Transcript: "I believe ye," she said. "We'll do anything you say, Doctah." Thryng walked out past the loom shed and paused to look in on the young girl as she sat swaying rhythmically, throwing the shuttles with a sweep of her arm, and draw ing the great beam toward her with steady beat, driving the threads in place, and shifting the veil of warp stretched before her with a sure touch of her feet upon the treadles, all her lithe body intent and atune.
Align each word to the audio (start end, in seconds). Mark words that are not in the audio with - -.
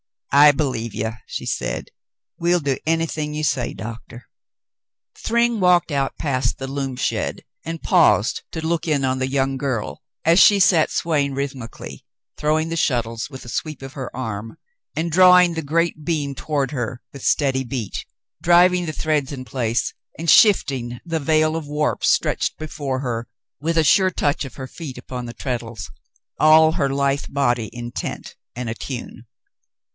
"I 0.33 0.51
believe 0.51 0.95
ye," 0.95 1.09
she 1.27 1.45
said. 1.45 1.89
"We'll 2.39 2.61
do 2.61 2.77
anything 2.87 3.33
you 3.33 3.43
say, 3.43 3.73
Doctah." 3.73 4.23
Thryng 5.13 5.59
walked 5.59 5.91
out 5.91 6.17
past 6.17 6.57
the 6.57 6.67
loom 6.67 6.95
shed 6.95 7.41
and 7.65 7.83
paused 7.83 8.41
to 8.53 8.65
look 8.65 8.87
in 8.87 9.03
on 9.05 9.19
the 9.19 9.27
young 9.27 9.57
girl 9.57 10.01
as 10.25 10.39
she 10.39 10.57
sat 10.59 10.89
swaying 10.89 11.33
rhythmically, 11.35 12.05
throwing 12.37 12.69
the 12.69 12.77
shuttles 12.77 13.29
with 13.29 13.45
a 13.45 13.49
sweep 13.49 13.83
of 13.83 13.93
her 13.93 14.09
arm, 14.15 14.57
and 14.95 15.11
draw 15.11 15.37
ing 15.37 15.53
the 15.53 15.61
great 15.61 16.03
beam 16.03 16.33
toward 16.33 16.71
her 16.71 17.01
with 17.13 17.21
steady 17.23 17.65
beat, 17.65 18.05
driving 18.41 18.85
the 18.87 18.93
threads 18.93 19.31
in 19.33 19.45
place, 19.45 19.93
and 20.17 20.29
shifting 20.29 20.99
the 21.05 21.19
veil 21.19 21.55
of 21.57 21.67
warp 21.67 22.03
stretched 22.05 22.57
before 22.57 22.99
her 23.01 23.27
with 23.59 23.77
a 23.77 23.83
sure 23.83 24.09
touch 24.09 24.45
of 24.45 24.55
her 24.55 24.65
feet 24.67 24.97
upon 24.97 25.25
the 25.25 25.33
treadles, 25.33 25.91
all 26.39 26.71
her 26.71 26.89
lithe 26.89 27.25
body 27.29 27.69
intent 27.73 28.35
and 28.55 28.67
atune. 28.69 29.25